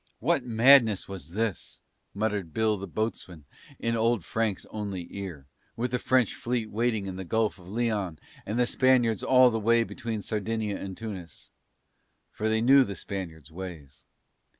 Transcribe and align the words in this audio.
What 0.17 0.43
madness 0.43 1.07
was 1.07 1.33
this, 1.33 1.79
muttered 2.15 2.55
Bill 2.55 2.75
the 2.75 2.87
Boatswain 2.87 3.45
in 3.77 3.95
Old 3.95 4.25
Frank's 4.25 4.65
only 4.71 5.05
ear, 5.15 5.45
with 5.75 5.91
the 5.91 5.99
French 5.99 6.33
fleet 6.33 6.71
waiting 6.71 7.05
in 7.05 7.17
the 7.17 7.23
Gulf 7.23 7.59
of 7.59 7.69
Lyons 7.69 8.17
and 8.43 8.57
the 8.57 8.65
Spaniards 8.65 9.21
all 9.21 9.51
the 9.51 9.59
way 9.59 9.83
between 9.83 10.23
Sardinia 10.23 10.75
and 10.81 10.97
Tunis: 10.97 11.51
for 12.31 12.49
they 12.49 12.61
knew 12.61 12.83
the 12.83 12.95
Spaniards' 12.95 13.51
ways. 13.51 14.07